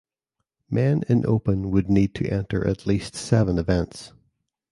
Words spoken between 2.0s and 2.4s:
to